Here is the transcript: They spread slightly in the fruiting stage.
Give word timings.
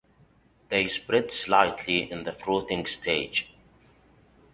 They 0.69 0.87
spread 0.87 1.29
slightly 1.29 2.11
in 2.11 2.23
the 2.23 2.31
fruiting 2.31 2.87
stage. 2.87 3.53